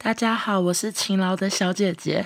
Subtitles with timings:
[0.00, 2.24] 大家好，我是勤劳的小姐姐。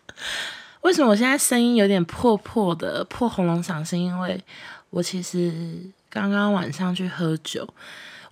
[0.80, 3.84] 为什么我现在声音有点破破的、破喉咙嗓？
[3.84, 4.42] 是因为
[4.88, 5.52] 我其实
[6.08, 7.68] 刚刚晚上去喝酒。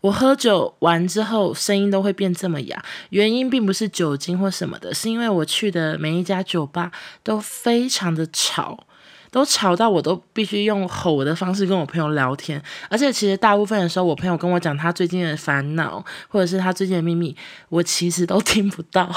[0.01, 2.83] 我喝酒完之后，声音都会变这么哑。
[3.11, 6.91] 原因并不是酒精或什么的，是因为我去的每一家酒吧
[7.23, 8.87] 都非常的吵。
[9.31, 17.37] 都吵到我都必须用吼的方式跟我朋友聊天，而且其实大部分的时候，我朋友跟我讲他最近的烦恼或者是他最近的秘密，
[17.69, 19.11] 我其实都听不到，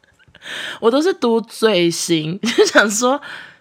[0.80, 3.20] 我都是读嘴型，就想说。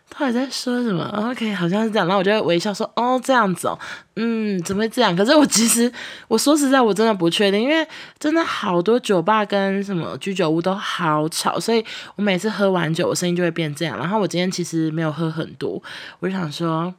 [0.09, 3.77] 到底在说什么？OK，好像是这样，然后我就会微笑说：“哦，这样子哦，
[4.15, 5.91] 嗯，怎么会这样？”可是我其实，
[6.27, 13.97] 我说实在，我真的不确定，因为真的好多酒吧跟什么居酒屋都好吵，所以我每次喝完酒，我声音就会变这样。
[13.97, 15.81] 然后我今天其实没有喝很多，
[16.19, 16.91] 我就想说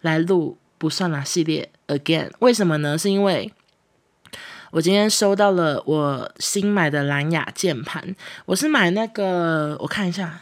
[0.00, 2.96] 来录不算啦系列 again，为什么呢？
[2.96, 3.52] 是因为
[4.70, 10.40] 我今天收到了我新买的蓝牙键盘，我是买那个，我看一下。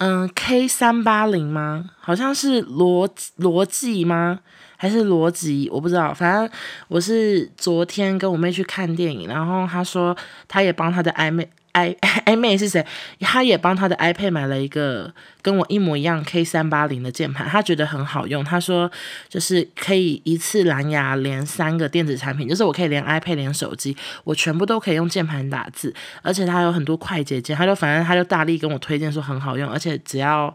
[0.00, 1.90] 嗯，K 三八零吗？
[2.00, 3.06] 好像是罗
[3.36, 4.40] 罗技吗？
[4.78, 5.68] 还是罗辑？
[5.70, 6.14] 我不知道。
[6.14, 6.50] 反正
[6.88, 10.16] 我是昨天跟我妹去看电影，然后她说
[10.48, 11.46] 她也帮她的暧昧。
[11.72, 12.84] I i 妹是谁？
[13.20, 18.44] 他也帮他的 iPad 买了一个跟我一模一样 K 三八零的键盘，他觉得很好用。
[18.44, 18.90] 他说
[19.28, 27.56] 就是可以一次蓝牙连三个电子产品，就是我可以连 iPad 连手机，我全部都可以用键盘打字，而且它有很多快捷键。
[27.56, 30.54] 他就反正他就大力跟我推荐说很好用，而且只要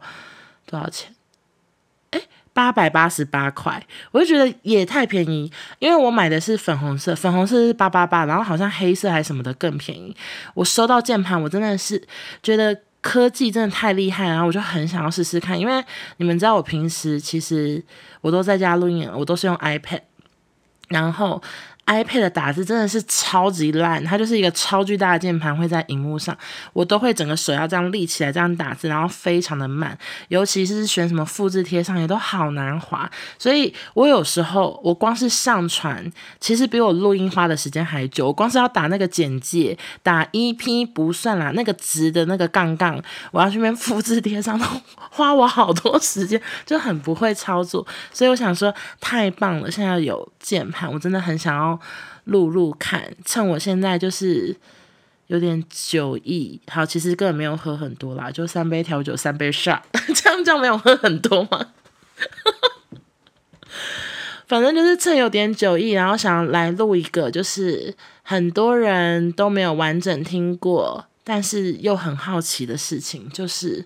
[0.66, 1.15] 多少钱？
[2.56, 10.16] 八百八十八块，我就觉得也太便宜，因为我买的是粉红色，粉红色是八八八，然后好像黑色还什么的更便宜。
[10.54, 12.02] 我收到键盘，我真的是
[12.42, 15.84] 觉得科技真的太厉害，然后我就很想要试试看，因为
[16.16, 17.84] 你们知道我平时其实
[18.22, 20.00] 我都在家录音，我都是用 iPad，
[20.88, 21.44] 然后。
[21.88, 26.36] iPad 的打字真的是超级烂，它就是一个超巨大的键盘会在荧幕上，
[26.74, 29.96] 我都会整个手要这样立起来这样打字，然后非常的慢，
[30.30, 43.00] 尤其是选什么复制贴上也都好难滑，所以我有时候我光是上传，其实比我录音花的时间还久，我光是要打那个简介，打 EP 不算啦，那个直的那个杠杠，
[43.30, 44.66] 我要去那边复制贴上，都
[45.12, 51.75] 花我好多时间，就很不会操作，所以我想说太棒了，现在有键盘，我真的很想要。
[52.26, 54.56] 录录看，趁我现在就是
[55.28, 59.82] 有点酒意，好，其实根本没有喝很多啦，就三杯调酒，三杯 shot，
[60.16, 61.68] 这样这样没有喝很多吗？
[64.48, 73.86] 反正就是趁有点酒意，然后想来录一个，就是很多人都没有完整听过，但是又很好奇的事情，就是。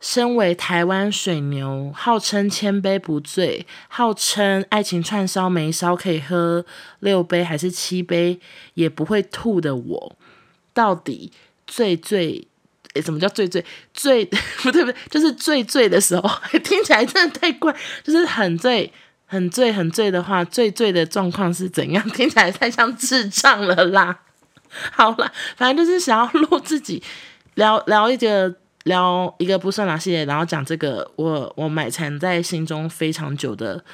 [0.00, 6.64] 身为台湾水牛，号称千杯不醉，号称爱情串烧没烧可以喝
[7.00, 8.38] 六杯还是七杯
[8.74, 10.16] 也不会吐的我，
[10.72, 11.32] 到底
[11.66, 12.46] 最醉？
[12.94, 13.64] 诶，什么叫最醉？
[13.92, 14.24] 醉
[14.62, 16.30] 不对不对，就是最醉的时候，
[16.62, 17.74] 听起来真的太怪。
[18.04, 18.92] 就是很醉、
[19.26, 22.02] 很醉、很醉的话，最醉的状况是怎样？
[22.10, 24.20] 听起来太像智障了啦。
[24.92, 27.02] 好啦，反正就是想要录自己
[27.54, 28.54] 聊聊一个。
[28.88, 33.84] 聊一个不算啦系列，然后讲这个我我埋藏在心中非常久的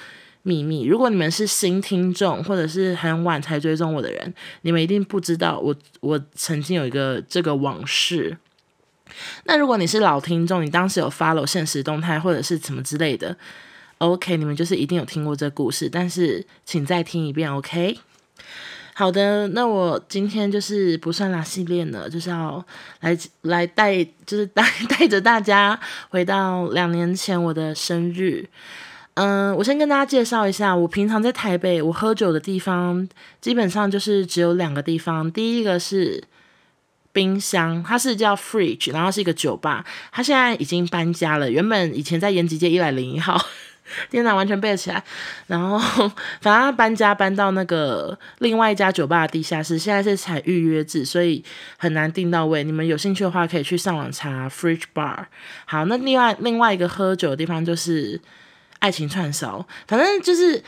[0.43, 0.84] 秘密。
[0.84, 8.38] 如果你们是新听众，或者是很晚才追踪我的人，你们一定不知道我我曾经有一个这个往事。
[9.44, 13.37] 那如果你是老听众，你当时有 follow 限时动态或者是什么之类的
[13.99, 17.99] ，OK，你们就是一定有听过这故事，但是请再听一遍，OK。
[18.97, 22.65] 好的，那我今天就是不算啦系列了，就是要
[23.00, 25.78] 来来带，就是带 带着大家
[26.10, 28.49] 回到两年前我的生日。
[29.15, 33.09] 嗯，我先跟大家介绍一下，我平常在台北，我喝酒的地方
[33.41, 36.22] 基本上就是只有两个地方，第一个是
[37.12, 43.44] 冰箱，它是叫 Fridge，然后是一个酒吧，它现在已经搬家了，原本以前在延吉街一百零一号。
[44.11, 45.03] 天哪，完全背得起来。
[45.47, 51.45] 然后，反正搬家搬到那个另外一家酒吧的地下室，现在是采预约制，所以
[51.77, 52.65] 很难订到位。
[52.65, 55.27] 你们有兴趣的话，可以去上网查 Fridge Bar。
[55.66, 58.21] 好，那另外另外一个喝酒的地方就是
[58.78, 60.63] 爱情串烧，反正就是。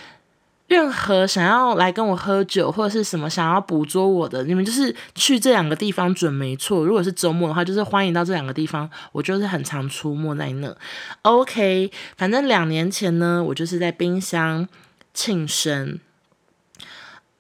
[0.69, 6.85] 任何想要来跟我喝酒或者是什么想要捕捉我的，你们就是去这两个地方准没错。
[6.85, 10.77] 如果是周末的话，就是欢迎到这两个地方，我就是很常出没在那。
[11.23, 14.67] OK，反正两年前呢，我就是在冰箱
[15.15, 16.01] 庆生。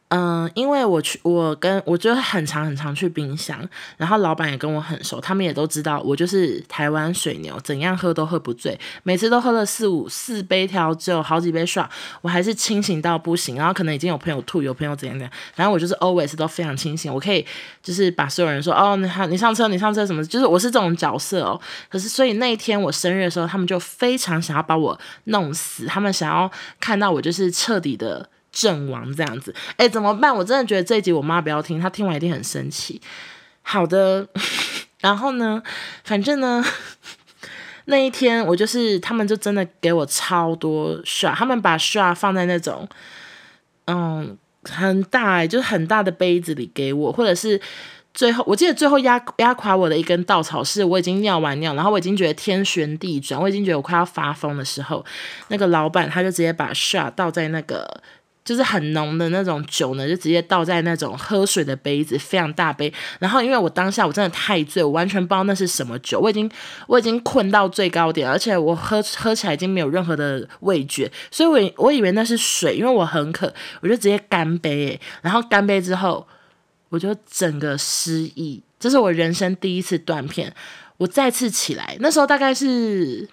[0.08, 11.88] 嗯，因为我去，我跟我就很常很常去冰箱，然后老板也跟我很熟，他们也都知道我就是台湾水牛，怎样喝都喝不醉，每次都喝了四五四杯调酒，好几杯 shot，
[12.22, 13.56] 我还是清醒到不行。
[13.56, 17.44] 然后可能已经有朋友吐，有朋友怎样怎样，然后我就是 always 都非常清醒，我可以
[17.82, 21.60] 就是把所有人说哦，你好，你上车，你上车什么，就是我是这种角色哦。
[21.88, 26.48] 可是所以那一天我生日的时候，他们就非常想要把我弄死，他们想要
[26.78, 28.30] 看到我就是彻底的。
[28.56, 30.34] 阵亡这样子，哎，怎么办？
[30.34, 32.98] 我真的觉得这一集我妈不要听，她听完一定很生气。
[33.60, 34.26] 好的，
[35.02, 35.62] 然后呢，
[36.04, 36.64] 反正呢，
[37.84, 42.88] 那一天我就是他们就真的给我超多 shot，他们把 shot 放在那种
[43.84, 47.60] 嗯很大，就是很大的杯子里给我，或者是
[48.14, 55.04] 最后我记得最后压压垮我的一根稻草是我已经尿完尿，然后我已经觉得天旋地转，我已经觉得我快要发疯的时候，
[55.48, 58.00] 那个老板他就直接把 shot 倒在那个。
[58.46, 62.90] 就是很浓的那种酒呢，就直接倒在那种喝水的杯子，非常大杯。
[63.18, 66.48] 然后因为我当下我真的太醉，我完全不知道那是什么酒，我已经
[66.86, 74.98] 我已经困到最高点，而且我喝喝起来已经没有任何的味觉，所以我我以为那是水，因为我很渴，我就直接干杯。
[75.22, 76.24] 然后干杯之后，
[76.88, 80.54] 我就整个失忆，这是我人生第一次断片。
[80.98, 83.28] 我再次起来，那时候大概是。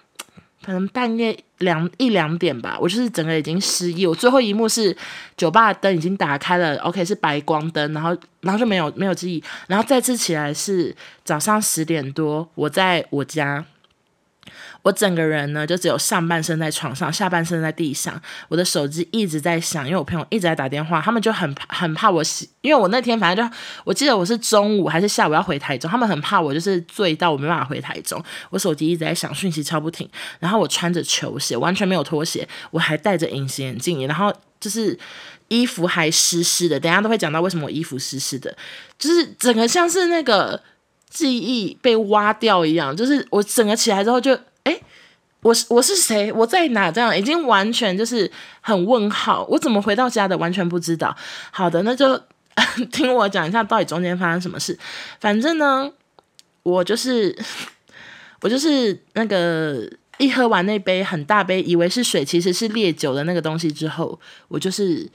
[0.64, 4.06] 可能半夜两一两点吧，我就是整个已经失忆。
[4.06, 4.96] 我最后一幕是
[5.36, 10.94] 酒吧的灯已经打开了，OK 是白光灯，然后然后就没有没有记忆，然后再次起来是
[11.24, 13.64] 早上十点多，我在我家。
[14.84, 18.20] 我整个人呢，就只有上半身在床上，下半身在地上。
[18.48, 28.22] 我的手机一直在响，因为我朋友一直在打电话，他们就很很怕我洗，因为我那天反正就，我记得我是中午还是下午要回台中，他们很怕我就是醉到我没办法回台中。
[28.50, 30.06] 我手机一直在响，讯息敲不停。
[30.38, 34.98] 然后我穿着球鞋，完全没有拖鞋，我还戴着隐形眼镜，然后就是
[35.48, 36.78] 衣服还湿湿的。
[36.78, 38.54] 等下都会讲到为什么我衣服湿湿的，
[38.98, 40.62] 就是整个像是那个
[41.08, 44.38] 记忆被挖掉一样，就是我整个起来之后就。
[45.44, 46.32] 我是我是谁？
[46.32, 46.90] 我在哪？
[46.90, 48.30] 这样已经完全就是
[48.62, 49.46] 很问号。
[49.50, 50.34] 我怎么回到家的？
[50.38, 51.14] 完全不知道。
[51.50, 52.18] 好的，那就
[52.90, 54.78] 听我讲一下到底中间发生什么事。
[55.20, 55.90] 反正呢，
[56.62, 57.38] 我就是
[58.40, 59.86] 我就是那个
[60.16, 64.18] 一喝完那杯很大杯，以为是水，其实是烈酒的那个东西之后，
[64.48, 65.06] 我就是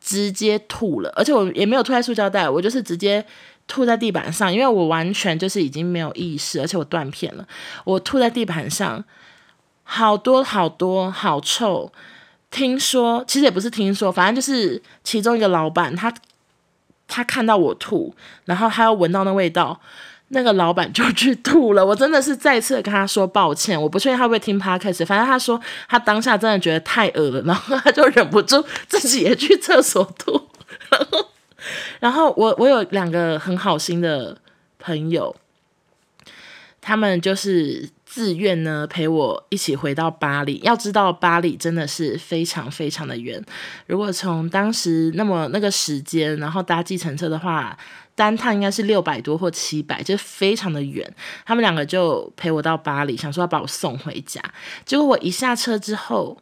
[0.00, 3.24] 直接吐了，而且我也没有吐在塑胶袋，我就是直接
[3.68, 7.46] 吐在地板上，因为我完全就是已经没有意识，而且我断片了，
[7.84, 9.04] 我吐在地板上。
[9.88, 11.92] 好多好多好臭，
[12.50, 16.12] 听说其实也不是听说，反正就是其中一个老板，他
[17.06, 18.12] 他看到我吐，
[18.46, 19.80] 然后他要闻到那味道，
[20.28, 21.86] 那个老板 就去吐了。
[21.86, 30.48] 我真的是再次跟他说抱歉，我不确定他会不会听 podcast，反正他说他当下真的觉得太恶了，然后他就忍不住自己也去厕所吐。
[30.90, 31.30] 然后，
[32.00, 34.36] 然后我我有两个很好心的
[34.80, 35.36] 朋友，
[36.80, 37.88] 他们就是。
[38.16, 43.44] 自愿呢陪我一起回到巴黎，要知道巴黎真的是非常非常的远。
[43.86, 47.76] 如果从当时那么那个时间，然后搭计程车的话，
[48.14, 51.06] 单趟应该是六百多或七百，就非常的远。
[51.44, 54.40] 他们两个就陪我到巴黎，想说要把我送回家。
[54.86, 56.38] 结果我一下车之后，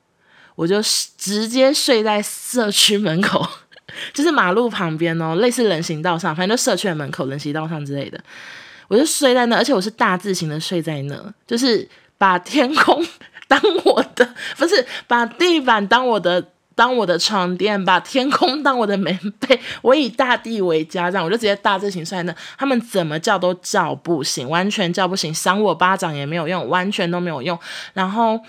[0.54, 0.80] 我就
[1.18, 3.44] 直接睡在社区门口，
[4.14, 8.22] 就是马路旁边哦，类似人行道上，反正就社区的门口、人行道上之类的。
[8.88, 11.88] 我就睡在那，而且我是大字型的睡在那，就是
[12.18, 13.04] 把天空
[13.48, 22.34] 当我的，不是把地板当我的，当我的床垫，把天空当我的棉被，我以大地为家，这样我就直接大字型睡在那。
[22.58, 27.58] 他们怎么叫都叫不醒，完全叫不醒，赏我巴掌也没有用，完全都没有用。
[27.92, 28.40] 然后，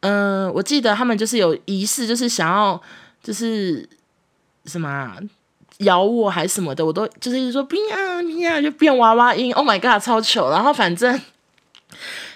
[0.00, 2.80] 嗯、我记得他们就是有仪式，就是想要，
[3.22, 3.88] 就是
[4.66, 5.16] 什么、啊。
[5.78, 9.52] 咬我还什么的，我都就是一直说冰啊冰啊，就变娃娃音。
[9.54, 10.50] Oh my god，超糗！
[10.50, 11.20] 然后反正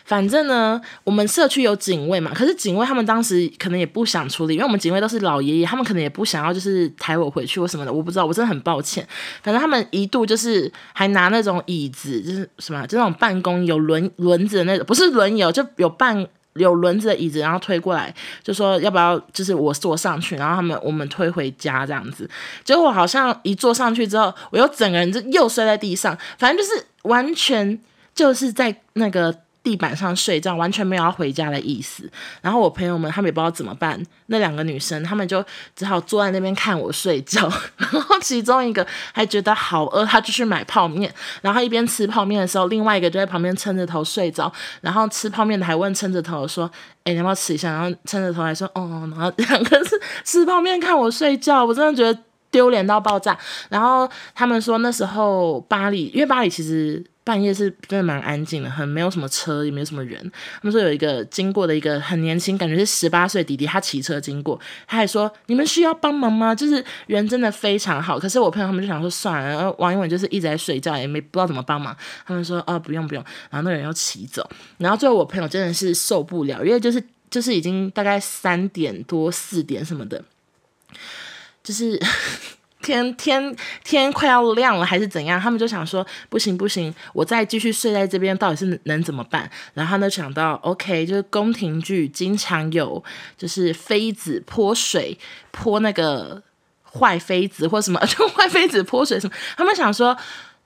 [0.05, 9.07] 反正呢，我们社区有警卫嘛，可是警卫他们当时可能也不想处理，因为我们警卫都是老爷爷，他们可能也不想要就是抬我回去或什么的，我不知道，我真的很抱歉。
[9.43, 16.27] 反正他们一度就是还拿那种椅子，就是什么，就那种办公有轮轮子的那种，不是轮椅，就有半。
[16.59, 22.29] 有轮子的椅子，然后推过来，就说要不要，就是我坐上去，然后他们我们推回家这样子。
[22.65, 27.79] 结果我好像一坐上去之后，我又整个人就又摔在地上，反正就是完全
[28.15, 29.35] 就是在那个。
[29.63, 32.11] 地板上睡觉，完全没有要回家的意思。
[32.41, 35.45] 然后我朋友们他们也不知道怎么办，那两个女生他们就
[35.77, 37.43] 只好坐在那边看我睡觉。
[37.77, 41.13] 然后其中一个还觉得好饿，他就去买泡面。
[41.43, 44.51] 然后一边吃泡面的时候，另外一个就在旁边撑着头睡着。
[44.81, 46.71] 然后吃泡面的还问撑着头说
[47.05, 49.07] ：“哎，你要不要吃一下？”然后撑着头还说：“哦。
[49.15, 52.19] ”然后两个是吃泡面看我睡觉，我真的觉得
[52.51, 53.37] 丢脸到爆炸。
[53.69, 57.05] 然后他们说那时候巴黎，因为巴黎其实。
[57.29, 60.19] 半夜是真的蛮安静的，很没有什么车，也没有什么人。
[60.23, 68.19] 他们说有一个经过的一个很年轻，感觉是十八岁弟弟，他骑车经过，他还说：“你们需要帮忙吗？”就是人真的非常好。
[68.19, 71.95] 可是我朋友他们就想说算了，然后王一文就是一直在睡觉，也没不知道怎么帮忙。
[72.25, 74.49] 他们说：“哦，不用不用。”然后那个人又骑走。
[74.79, 80.25] 然后最后我朋友真的是受不了，因为就是就是已经大概三点多四点什么的，
[81.63, 82.01] 就是。
[82.81, 83.55] 天天
[83.85, 85.41] 天快要亮了还是怎样？
[85.41, 89.51] 他们就想说不行不行，我再继续睡在这边到底是能怎么办？
[89.75, 93.03] 然后他们想到，OK，就是宫廷剧经常有
[93.37, 95.19] 就是妃子泼水
[95.51, 96.43] 泼那个
[96.85, 100.17] 坏妃子或什么，就 坏妃子泼水什么，他们想说。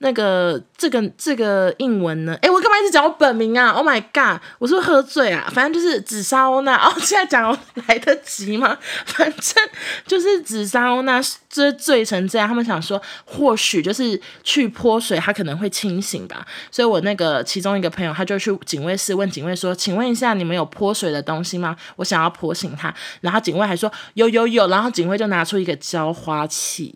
[0.03, 2.37] 那个这个这个英文呢？
[2.41, 4.41] 哎，我干嘛一直讲我本名啊？Oh my god！
[4.59, 5.49] 我是不是喝醉啊？
[5.53, 6.75] 反正就是紫莎欧娜。
[6.85, 7.57] 哦，现在讲
[7.87, 8.77] 来得及吗？
[9.07, 9.69] 反正
[10.05, 12.45] 就是紫莎欧娜，就是醉成这样。
[12.45, 16.45] 他们想说，或许就是去泼水，他可能会清醒吧。
[16.69, 21.77] 所以我那个其中一个朋友，他就去警卫室问警卫说：“请问一下，你们有泼水的东西吗？
[21.95, 26.93] 我想要泼醒他。”然后警卫还说：“有有有。”然后警卫就拿出一个浇花器。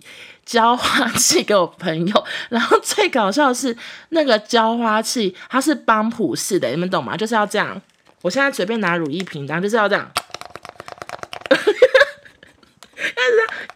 [0.47, 3.75] 浇花器给我朋友， 然后最搞笑的是
[4.09, 7.17] 那个浇花器，它是帮浦式的，你们懂吗？
[7.17, 7.79] 就是要这样。
[8.21, 10.09] 我现在随便拿乳液瓶，然后就是要这样，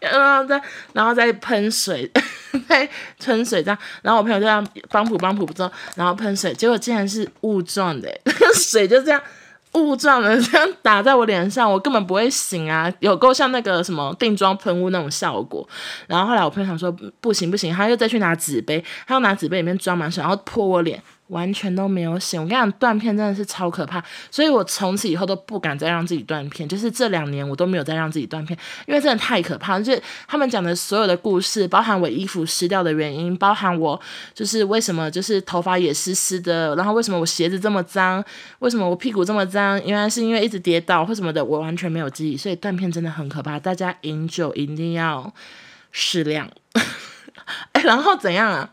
[0.00, 0.62] 然后再
[0.94, 2.10] 然后再喷水，
[2.66, 2.88] 再
[3.22, 3.78] 喷水这样。
[4.00, 9.22] 然后我朋友就这样帮浦帮浦之后，然后喷水，结果竟然是雾状的，那个水就这样。
[9.74, 12.92] 雾状的这样打在我脸上，我根本不会醒啊！
[13.00, 15.66] 有够像那个什么定妆喷雾那种效果。
[16.06, 21.02] 然后后来我朋友想说不行不行，他又再去拿纸杯，他又拿纸杯里面装满水，然后泼我脸。
[21.32, 29.80] 完全都没有醒，我跟你讲，断片真的是超可怕，所以我从此以后都不敢再让自己断片，就是这两年我都没有再让自己断片，因为真的太可怕。
[29.80, 33.98] 就是他们讲的所有的故事，包含我衣服湿掉的原因，包含我
[34.34, 38.22] 就是为什么就是头发也湿湿的，然后为什么我鞋子这么脏，
[38.58, 45.32] 为什么我屁股这么脏，原来是因为一直跌倒或什么的，我完全没有记忆，所以断片真的很可怕，大家饮酒一定要
[45.92, 46.50] 适量。
[47.72, 48.68] 哎，然后怎样啊？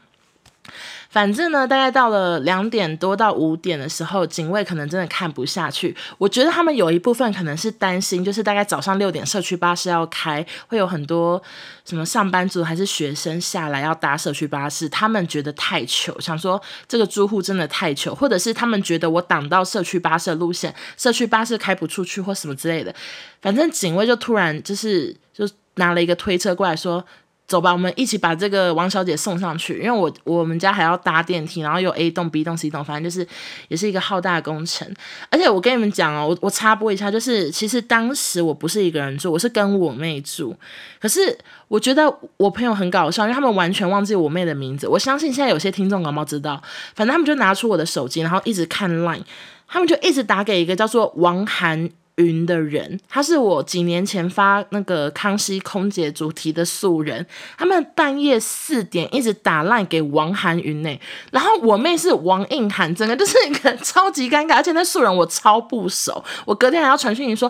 [1.10, 5.96] 反正呢，大概到了两点多到五点的时候，警卫可能真的看不下去。
[6.20, 11.42] 我觉得他们有一部分可能是担心，就是大概早上六点社区巴士要开，会有很多
[11.84, 22.94] 什么上班族还是学生下来要搭社区巴士，他们觉得太糗，想说这个租户真的太糗，或者是他们觉得我挡到社区巴士的路线，社区巴士开不出去或什么之类的。
[23.42, 27.04] 反正警卫就突然就是就拿了一个推车过来说。
[27.50, 29.80] 走吧，我们一起把这个王小姐送上去。
[29.80, 33.28] 因为我我们家还要搭电梯，然后有 A 栋、B 栋、C 栋，反正就是
[33.70, 34.88] 也是一个浩大的工程。
[35.32, 40.56] 而且我跟你们讲哦，我我插播一下，就是其实当时我不是一个人住，我是跟我妹住。
[41.02, 41.36] 可是
[41.68, 44.88] 我觉得我朋友很搞笑，因为他们完全忘记我妹的名字。
[44.88, 46.62] 我相信现在有些听众搞不好知道，
[46.94, 49.24] 反正他们就拿出我的手机，然后一直看 Line，
[49.68, 57.26] 他们就一直打给一个叫做王涵云的人，他是我几年前发那个康熙空姐主题的素人。
[57.58, 61.00] 他们半夜四点一直打烂给王涵云呢，
[61.32, 64.56] 然后我妹是王映涵，整个就是一个超级尴尬。
[64.56, 67.50] 而且那素人我超不熟，我隔天还要传讯你说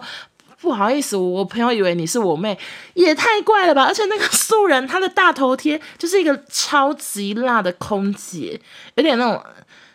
[0.61, 2.57] 不好意思，我朋友以为你是我妹，
[2.93, 3.85] 也太怪了吧。
[3.85, 8.61] 而且那个素人他的大头贴就是一个超级辣的空姐，
[8.95, 9.43] 有点那种。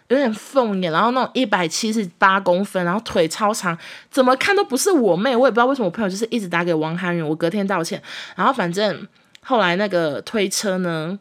[0.09, 3.77] 有点凤眼，然后那种一百七十八公分，然后腿超长，
[4.11, 5.35] 怎么看都不是我妹。
[5.35, 8.01] 我也不知道为什么我朋友就是一直打给王涵云，我隔天道歉。
[8.37, 9.09] 然后反正
[9.43, 11.19] 后来那个推车呢，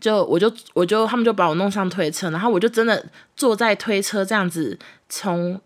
[0.00, 3.04] 就我就我就他们就把我弄上推车，然后我就真的
[3.36, 5.60] 坐在推车这样子，从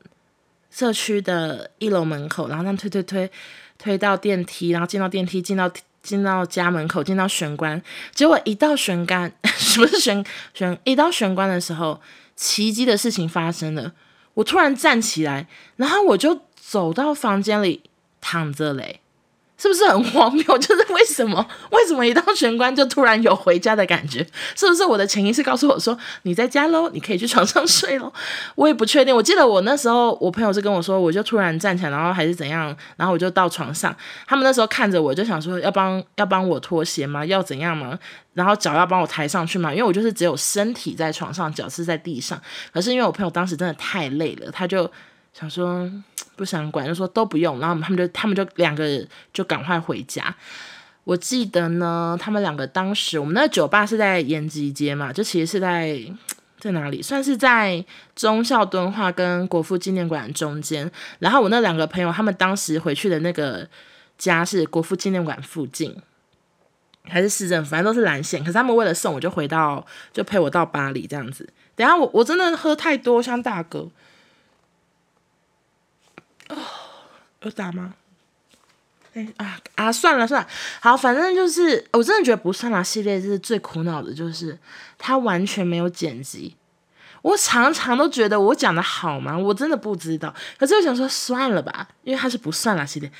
[0.70, 3.30] 社区的一楼门口，然后那推推推
[3.78, 5.70] 推到电梯，然后进到电梯，进到。
[6.02, 7.80] 进到家门口，进到玄关，
[8.12, 10.76] 结果一到玄关， 什么是玄玄？
[10.84, 12.00] 一到玄关的时候，
[12.34, 13.92] 奇迹的事情发生了。
[14.34, 17.82] 我突然站起来，然后我就走到房间里
[18.20, 19.00] 躺着嘞。
[19.62, 20.42] 是不是很荒谬？
[20.58, 21.46] 就是为什么？
[21.70, 24.18] 为什么一到玄关就突然有回家的感觉？
[24.56, 26.90] 是不是我的潜意识告诉我说你在家喽？
[26.90, 28.12] 你可以去床上睡喽？
[28.56, 29.14] 我也不确定。
[29.14, 33.94] 我记得我那时候，我朋友是跟我说，我就突然站起来，然后还是怎样，然后我就到床上。
[34.26, 37.24] 他们那时候看着我，就想说要帮要帮我脱鞋吗？
[37.24, 37.96] 要怎样吗？
[38.34, 39.70] 然后脚要帮我抬上去吗？
[39.70, 42.40] 因为我就是只有身体在床上，脚是在地上。
[42.72, 44.90] 可是因为我朋友当时真的太累了，他就
[45.32, 45.90] 想说。
[46.34, 50.34] 不想管，就说都不用，然后他们就他们就两个就赶快回家。
[51.04, 56.00] 我记得呢，他们两个当时我们那个酒吧是在延吉街嘛，就其实是在
[56.58, 57.84] 在哪里，算是在
[58.16, 60.90] 忠孝敦化跟国父纪念馆中间。
[61.18, 63.68] 然后我那两个朋友他们当时回去的那个
[64.16, 65.94] 家是国父纪念馆附近。
[67.04, 68.40] 还是市政府，反正都是蓝线。
[68.40, 71.46] 可是他们为了送我，就回到就陪我到巴黎这样子。
[71.76, 73.90] 等下我我真的喝太多，像大哥。
[76.48, 76.56] 哦，
[77.42, 77.94] 有打吗？
[79.14, 79.92] 哎、啊啊！
[79.92, 80.48] 算了算了，
[80.80, 82.82] 好，反正就是我真的觉得不算啦。
[82.82, 84.58] 系列就是最苦恼的，就是
[84.96, 86.56] 它完全没有剪辑。
[87.20, 89.36] 我常常都觉得我讲的好吗？
[89.36, 90.34] 我真的不知道。
[90.56, 93.12] 可是我想说算了吧，因为它是不算啦系列，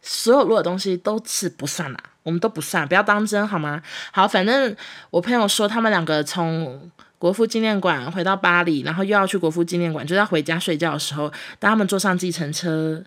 [0.00, 3.82] 所有录的东西都是不算啦，我们都不算，不要当真好吗？
[4.12, 4.76] 好，反正
[5.10, 13.02] 我朋友说他们两个从国父纪念馆回到巴黎，然后又要去国父纪念馆，就要回家睡觉的时候，当他们坐上计程车。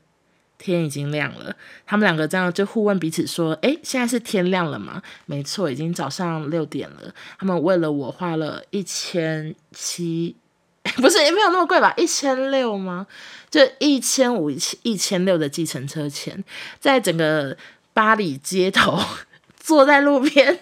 [0.63, 1.53] 天已经亮了，
[1.85, 7.13] 他们两个这样就互问彼此说：“诶，现在是天亮了吗？”没错，已经早上六点了。
[7.37, 10.33] 他们为了我花了一千七，
[10.95, 11.93] 不是也没有那么贵吧？
[11.97, 13.05] 一千六吗？
[13.49, 14.49] 就一千五、
[14.83, 16.41] 一千六的计程车钱，
[16.79, 17.57] 在整个
[17.93, 18.97] 巴黎街头
[19.59, 20.61] 坐在路边，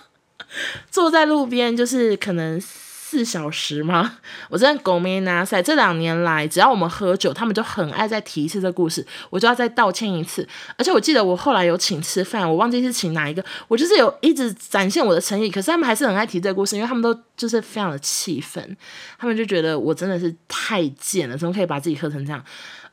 [0.92, 2.62] 坐在路边就是可能。
[3.10, 4.18] 四小时吗？
[4.50, 5.62] 我真的狗没拿赛。
[5.62, 10.46] 这两年来，只要我们喝酒，他们就很爱再提一次这故事，我就要再道歉一次。
[10.76, 15.50] 而且我记得我后来有请吃饭，我忘记是请哪一个，我就是有一直展现我的诚意。
[15.50, 18.76] 可是他们还是很爱提这个故事，因为他们都就是非常的气愤，
[19.18, 22.44] 他们就觉得我真的是太贱了，怎么可以把自己喝成这样？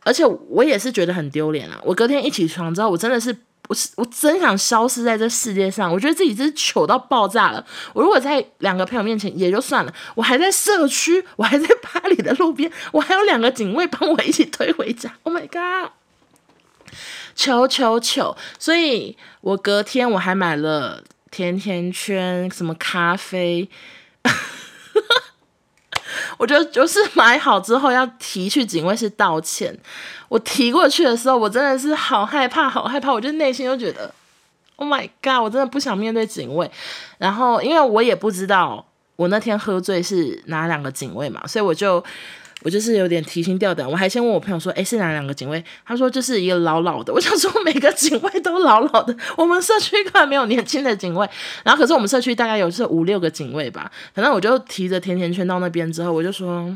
[0.06, 1.78] 而且我也是觉得很丢脸啊！
[1.84, 3.36] 我隔天一起床之后，我真的是。
[3.68, 7.66] 我我真想消失在这世界上，我觉得自己真是糗到爆炸了。
[7.94, 15.12] 我如果在两个朋友面前也就算了，我还在社区，我还在巴黎的路边，我还有两个警卫帮我一起推回家。
[15.24, 15.92] Oh my god！
[17.36, 18.38] 糗糗糗！
[18.58, 23.70] 所以我隔天我还买了甜甜圈，什么咖啡。
[26.38, 29.78] 我觉得就是买好之后要提去警卫室道歉。
[30.30, 33.12] 我提过去的时候，我真的是好害怕，好害怕。
[33.12, 34.14] 我就内心就觉得
[34.76, 36.70] ，Oh my god，我真的不想面对警卫。
[37.18, 42.04] 然后因为我也不知道我那天喝醉是哪两个警卫嘛，所以我就。
[42.62, 51.30] 我就是有点提心吊胆，我还先问我朋友说：“诶，是哪两个警卫？”他说：“就是一个老老的。”我想说，每个警卫都老老的，我们社区根本没有年轻的警卫。
[51.64, 53.92] 然后，可是我们社区大概有是五六个警卫吧。
[54.16, 56.76] 反正我就提着甜甜圈到那边之后，我就说：“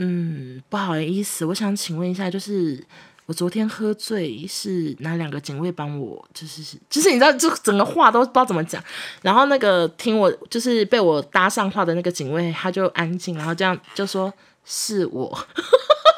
[0.00, 2.82] 嗯，不好意思，我想请问一下，就是
[3.26, 6.26] 我昨天喝醉是哪两个警卫帮我？
[6.34, 8.82] 就是就是你知道，就整个话都不知道怎么讲。
[9.20, 14.32] 然后那个听我就是被我搭上话的那个警卫，他就安静，然后这样就说。”
[14.64, 15.46] 是我，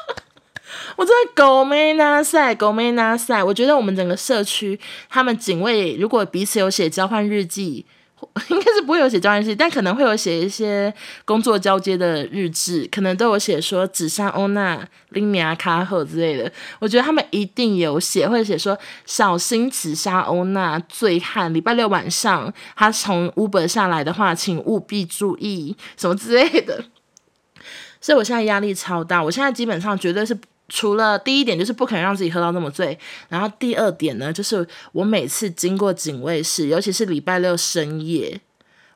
[0.95, 3.43] 我真的狗没拿赛，狗没拿赛。
[3.43, 4.79] 我觉得我们整个社区，
[5.09, 7.85] 他们警卫如果彼此有写交换日记，
[8.49, 10.93] 应该是不会有写交换日记，但可能会有写一些
[11.25, 16.51] 工作交接的日志，可能都有写说紫砂欧娜、林米亚卡赫之类的。
[16.79, 26.85] 我觉得他们一定有写，会写说小心紫砂欧娜醉汉，礼拜六晚上他从 Uber 下来的话，请务必注意什么之类的。
[28.05, 30.37] 所以我现在压力超大，我现在基本上绝对是
[30.69, 32.95] 除了第一点就是不可能让自己喝到那么醉，
[33.29, 38.39] 然后第二点呢，就是我每次经过警卫室，尤其是礼拜六深夜。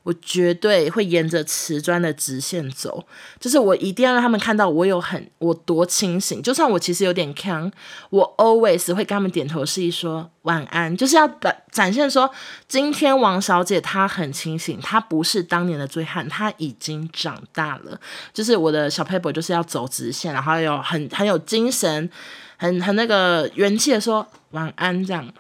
[0.04, 3.06] 我绝对会沿着瓷砖的直线走，
[3.40, 6.42] 就是我一定要让他们看到我有很我多清醒。
[6.42, 7.72] 就算我其实有点锵，
[8.10, 12.30] 我 always 会跟他们点头示意说晚安，就是要展展现说
[12.68, 18.00] 今天王小姐她很清醒，她不是当年的醉汉，她已经长大了。
[18.34, 22.10] 就是我的小 paper 就是要走直线，然后有很很有精神，
[22.58, 25.32] 很很那个元气的说晚安这样。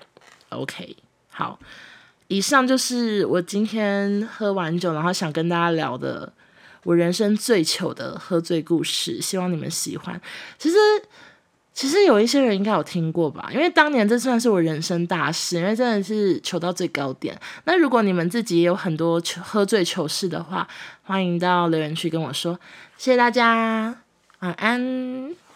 [0.49, 0.95] OK，
[1.29, 1.57] 好。
[2.29, 6.31] 以上就是我今天喝完酒，然后想跟大家聊的
[6.83, 10.21] 我人生最糗的喝醉故事，希望你们喜欢。
[10.59, 10.77] 其实，
[11.73, 17.35] 其实有一些人应该有听过吧，因为当年这算是我人生大事，因为真的是糗到最高点。
[17.63, 20.67] 那如果你们自己也有很多糗喝醉糗事的话，
[21.01, 22.59] 欢迎到留言区跟我说。
[22.95, 24.03] 谢谢大家，
[24.41, 25.48] 晚安。